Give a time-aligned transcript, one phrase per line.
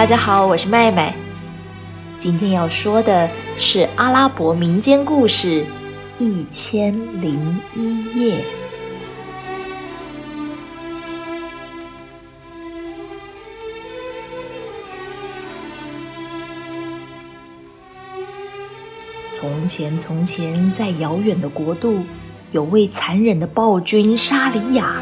[0.00, 1.14] 大家好，我是麦麦。
[2.16, 3.28] 今天要说的
[3.58, 5.62] 是阿拉伯民间故事
[6.18, 8.38] 《一千零一夜》。
[19.30, 22.06] 从前，从前，在遥远的国度，
[22.52, 24.94] 有位残忍的暴君沙里亚。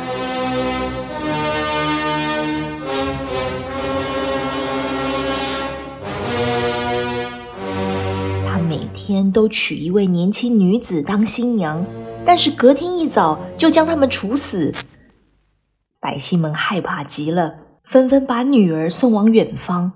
[8.93, 11.85] 天都娶一位年轻女子当新娘，
[12.25, 14.75] 但是隔天一早就将他们处死。
[16.01, 19.93] 百姓们害怕极了，纷纷把女儿送往远方。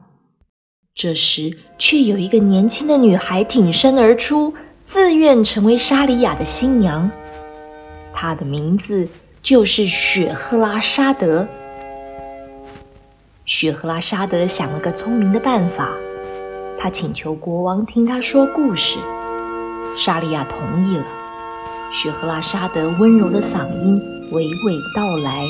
[0.94, 4.52] 这时，却有一个年轻的女孩挺身而出，
[4.84, 7.10] 自愿成为沙里亚的新娘。
[8.12, 9.08] 她的名字
[9.40, 11.48] 就是雪赫拉沙德。
[13.44, 15.96] 雪赫拉沙德想了个聪明的办法。
[16.82, 18.98] 他请求国王听他说故事，
[19.96, 21.04] 莎莉亚同意了。
[21.92, 24.00] 雪赫拉沙德温柔的嗓音
[24.32, 25.46] 娓娓道来：“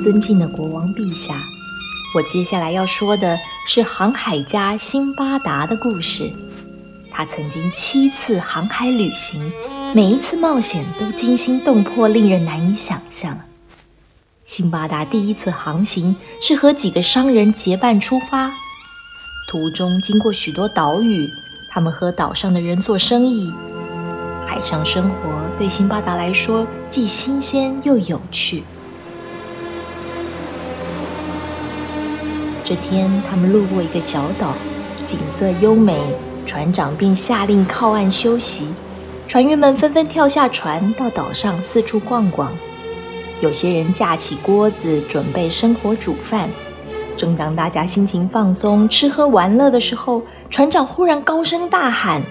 [0.00, 1.34] 尊敬的国王陛下，
[2.14, 6.30] 我接下来要说的是航海家辛巴达的故事。
[7.10, 9.50] 他曾经七次航海旅行，
[9.92, 13.36] 每一次冒险都惊心动魄，令人难以想象。”
[14.46, 18.48] 辛巴达第一次航行是和几个商人结伴出发，
[19.50, 21.28] 途中经过许多岛屿，
[21.68, 23.52] 他们和岛上的人做生意。
[24.46, 25.16] 海上生活
[25.58, 28.62] 对辛巴达来说既新鲜又有趣。
[32.64, 34.54] 这天，他们路过一个小岛，
[35.04, 35.98] 景色优美，
[36.46, 38.68] 船长便下令靠岸休息。
[39.26, 42.52] 船员们纷纷跳下船，到岛上四处逛逛。
[43.40, 46.48] 有些人架起锅子准备生火煮饭。
[47.16, 52.22] 正当大家心情放松、吃喝玩乐的时候，船长忽然高声大喊：“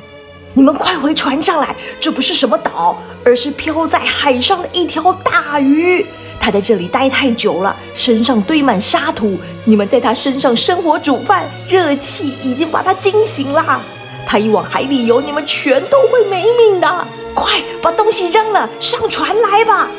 [0.54, 1.76] 你们快回船上来！
[2.00, 6.06] 这不是什么岛，而是漂在海上的一条大鱼。
[6.40, 9.38] 他在这里待太久了，身上堆满沙土。
[9.64, 13.82] 你们在他身上生火煮饭，热气已经把他惊醒了。
[14.28, 17.08] 他一往海里游，你们全都会没命的。
[17.34, 19.90] 快把东西扔了，上船来吧！”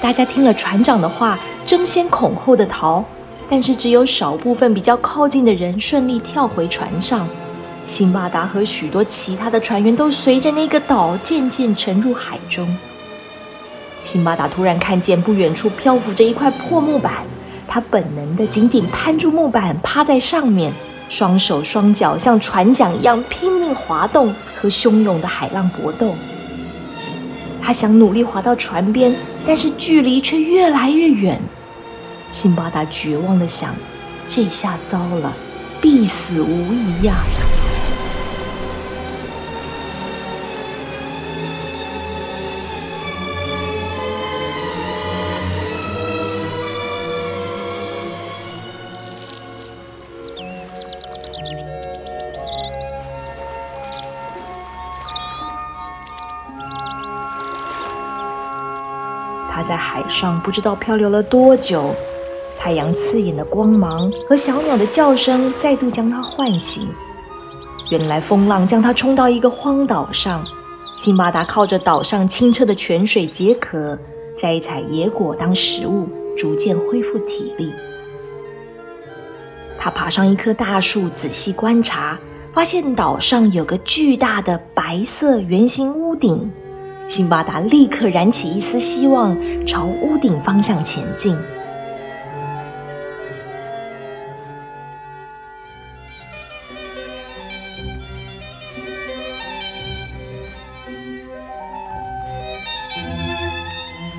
[0.00, 3.02] 大家听了船长的话，争先恐后的逃，
[3.48, 7.26] 但是只有少部分比较靠近的人顺利跳回船上。
[7.84, 12.66] 辛巴达和许多其他的船员都随着那个岛渐渐沉入海中。
[14.02, 17.12] 辛巴达突然看见不远处漂浮着一块破木板，
[17.66, 20.72] 他本能的紧紧攀住木板，趴在上面，
[21.08, 26.14] 双手双脚像船桨一样拼命划动，和汹涌的海浪搏斗。
[27.62, 29.14] 他想努力划到船边。
[29.46, 31.40] 但是距离却越来越远，
[32.30, 33.74] 辛巴达绝望的想：
[34.26, 35.32] 这下糟了，
[35.80, 37.16] 必死无疑呀！
[59.54, 61.94] 他在海上不知道漂流了多久，
[62.58, 66.88] 太阳刺眼的光芒和小鸟的叫声再度将他唤醒。
[67.88, 70.44] 原来风浪将他冲到一个荒岛上，
[70.96, 73.96] 辛巴达靠着岛上清澈的泉水解渴，
[74.36, 77.72] 摘采野果当食物，逐渐恢复体力。
[79.78, 82.18] 他爬上一棵大树，仔细观察，
[82.52, 86.50] 发现岛上有个巨大的白色圆形屋顶。
[87.06, 91.36] 辛巴达立刻燃起一丝希望，朝屋顶方向前进。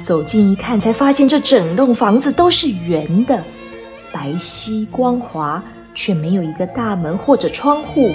[0.01, 3.43] 走近一看，才发现这整栋房子都是圆的，
[4.13, 5.61] 白皙光滑，
[5.95, 8.11] 却没有一个大门或者窗户。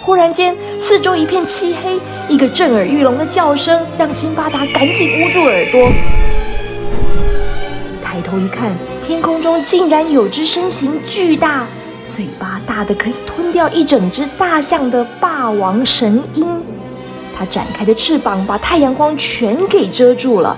[0.00, 1.98] 忽然间，四周一片漆黑，
[2.28, 5.90] 一个震耳欲聋的叫声让辛巴达赶紧捂住耳朵。
[8.04, 8.72] 抬头一看，
[9.02, 11.66] 天空中竟然有只身形巨大、
[12.04, 16.46] 嘴巴大的可以吞掉一整只大象的霸王神鹰。
[17.36, 20.56] 它展开的翅膀把太阳光全给遮住了，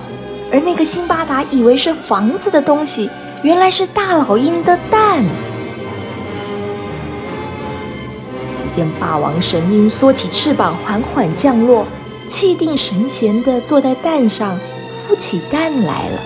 [0.51, 3.09] 而那个辛巴达以为是房子的东西，
[3.41, 5.23] 原来是大老鹰的蛋。
[8.59, 11.85] 只见霸王神鹰缩起翅膀缓缓降落，
[12.27, 14.59] 气定神闲地坐在蛋上，
[14.91, 16.19] 孵起蛋来了。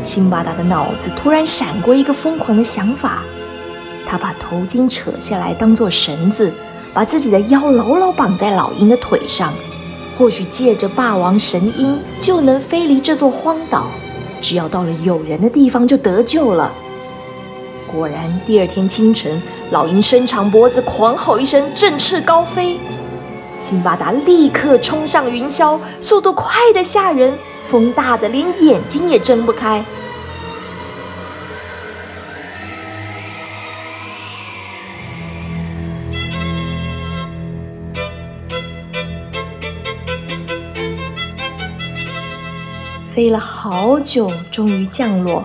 [0.00, 3.22] 辛巴达的脑子突然闪过一个疯狂的想法，
[4.06, 6.50] 他把头巾扯下来当做绳子，
[6.94, 9.52] 把自己的腰牢牢绑在老鹰的腿上，
[10.16, 13.84] 或许借着霸王神鹰就能飞离这座荒岛。
[14.42, 16.70] 只要到了有人的地方，就得救了。
[17.90, 19.40] 果然，第二天清晨，
[19.70, 22.78] 老鹰伸长脖子，狂吼一声，振翅高飞。
[23.60, 27.32] 辛巴达立刻冲上云霄，速度快得吓人，
[27.66, 29.84] 风大的连眼睛也睁不开。
[43.22, 45.44] 飞了好久，终于降落。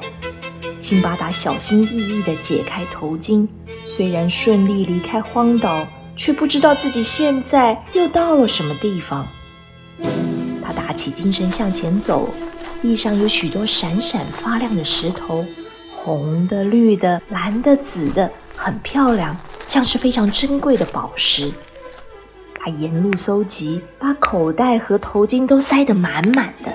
[0.80, 3.48] 辛巴达小心翼翼地解开头巾，
[3.86, 9.28] 虽然顺利离开荒岛，却不知道自己现在又到了什么地方。
[10.60, 12.34] 他打起精神向前走，
[12.82, 15.46] 地上有许多闪闪发亮的石头，
[15.94, 19.38] 红的、绿的、蓝的、紫的，很漂亮，
[19.68, 21.52] 像是非常珍贵的宝石。
[22.60, 26.74] 他沿路搜集，把口袋和头巾都塞得满满的。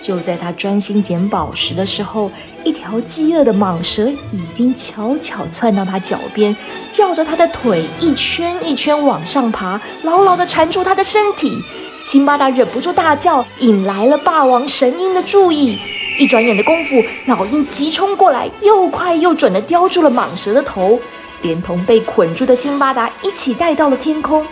[0.00, 2.30] 就在他专心捡宝石的时候，
[2.64, 6.56] 一条饥饿的蟒蛇已经悄悄窜到他脚边，
[6.96, 11.62] 绕着他的腿一圈一圈往上爬，牢牢地缠住他的身体。
[12.02, 15.78] 辛巴达忍不住大叫，引来了霸王神鹰的注意。
[16.18, 20.98] 一转眼的功夫，老鹰急冲过来，又快又准地叼住了蟒蛇的头，
[21.42, 24.46] 连同被捆住的辛巴达一起带到了天空。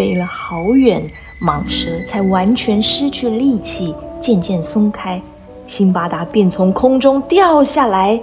[0.00, 1.02] 飞了好远，
[1.42, 5.20] 蟒蛇才完全失去力气，渐渐松开。
[5.66, 8.18] 辛巴达便从空中掉下来，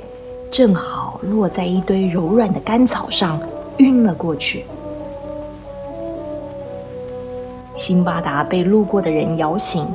[0.49, 3.39] 正好落在一堆柔软的干草上，
[3.77, 4.65] 晕了过去。
[7.75, 9.87] 辛巴达被路过的人摇醒：“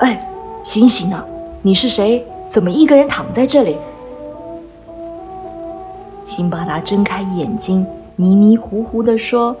[0.00, 0.30] 哎，
[0.62, 1.24] 醒醒啊！
[1.62, 2.22] 你是谁？
[2.46, 3.78] 怎么一个人躺在这里？”
[6.22, 7.86] 辛巴达睁开眼睛，
[8.16, 9.56] 迷迷糊糊地说。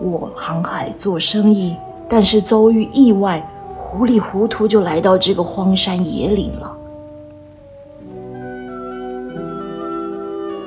[0.00, 1.76] 我航海做生意，
[2.08, 3.46] 但是遭遇意外，
[3.76, 6.76] 糊里糊涂就来到这个荒山野岭了。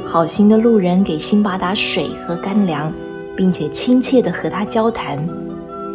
[0.05, 2.91] 好心的路人给辛巴达水和干粮，
[3.35, 5.19] 并且亲切地和他交谈。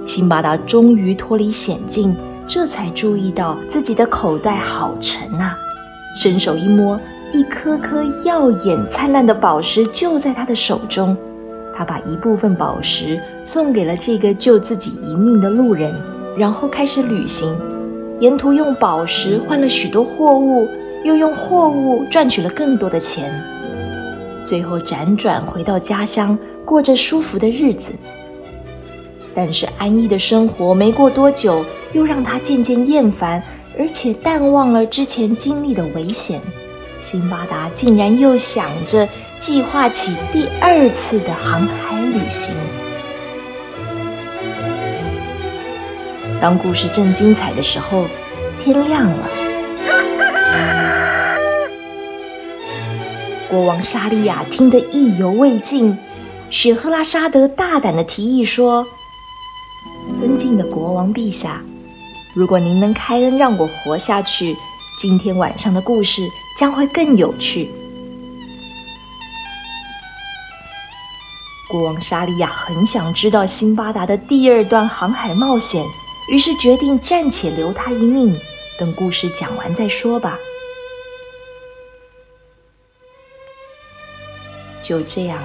[0.05, 2.14] 辛巴达终于脱离险境，
[2.46, 5.56] 这才注意到自己的口袋好沉啊！
[6.14, 7.00] 伸手一摸，
[7.32, 11.17] 一颗颗耀眼灿烂的宝石就在他的手中。
[11.75, 15.95] 他把一部分宝石送给了这个救自己一命的路人，
[16.37, 17.55] 然后开始旅行。
[18.21, 20.69] 沿途用宝石换了许多货物，
[21.03, 23.33] 又用货物赚取了更多的钱。
[24.45, 27.93] 最后辗转回到家乡，过着舒服的日子。
[29.35, 33.43] 但是安逸的生活没过多久，又让他渐渐厌烦，
[33.79, 36.41] 而且淡忘了之前经历的危险。
[36.99, 39.09] 辛巴达竟然又想着。
[39.42, 42.54] 计划起第二次的航海旅行。
[46.40, 48.06] 当故事正精彩的时候，
[48.61, 49.28] 天亮了。
[53.50, 55.99] 国王沙利亚听得意犹未尽，
[56.49, 58.87] 雪赫拉沙德大胆的提议说
[60.14, 61.61] ：“尊敬的国王陛下，
[62.32, 64.56] 如果您能开恩让我活下去，
[65.00, 66.22] 今天晚上的故事
[66.56, 67.68] 将会更有趣。”
[71.73, 75.83] 国王沙利亚很想知道辛巴达的第二段航海冒险，
[76.31, 78.38] 于是决定暂且留他一命，
[78.79, 80.38] 等故事讲完再说吧。
[84.83, 85.41] 就这样，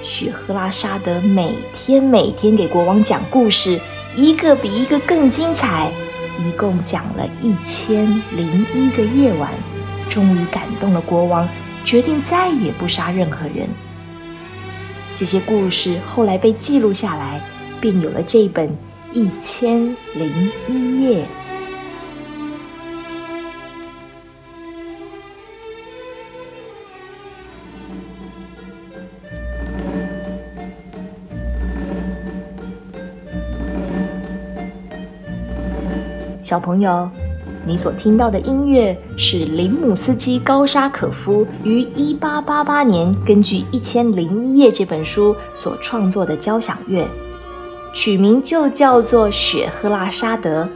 [0.00, 3.80] 雪赫拉沙德每天每天给国王讲故事，
[4.14, 5.90] 一个比一个更精彩，
[6.38, 9.50] 一共讲了一千零一个夜晚，
[10.08, 11.48] 终于感动了国王，
[11.84, 13.68] 决定再也不杀任何人。
[15.14, 17.40] 这些故事后来被记录下来，
[17.80, 18.68] 便有了这本
[19.12, 21.24] 《一千零一夜》。
[36.40, 37.21] 小朋友。
[37.64, 47.06] 你所听到的音乐是林姆斯基高沙可夫于一八八八年根据一千零一夜这本书所创作的交响乐
[47.94, 50.68] 取名就叫做雪赫拉沙德。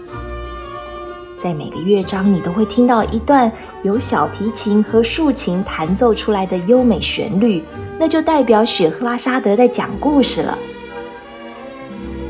[1.38, 3.50] 在每个乐章你都会听到一段
[3.82, 7.62] 由小提琴和竖琴弹奏出来的优美旋律
[7.98, 10.56] 那就代表雪赫拉沙德在讲故事了。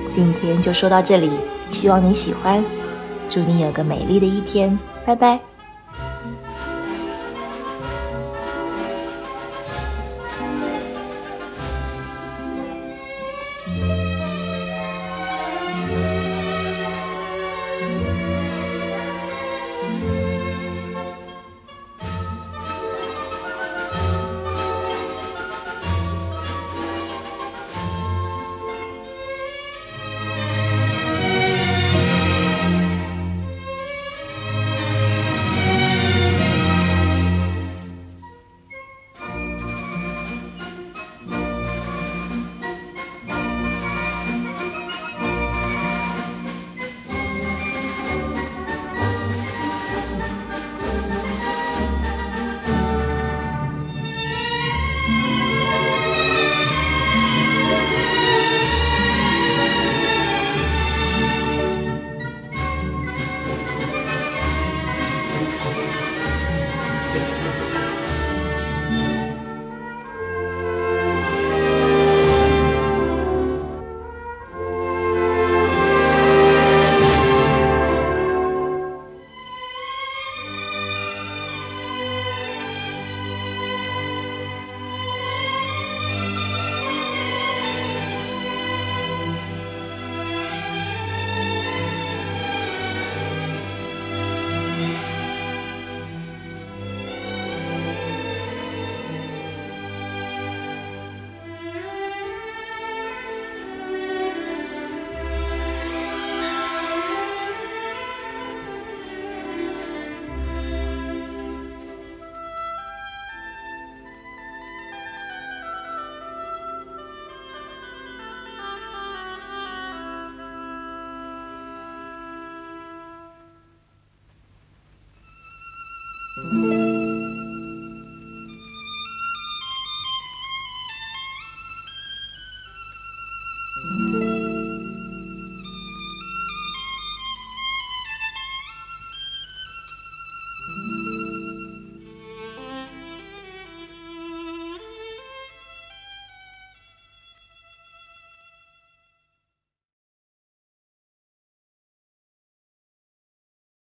[0.09, 1.31] 今天就说到这里
[1.69, 2.86] 希望你喜欢。
[3.29, 5.56] 祝你有个美丽的一天拜拜。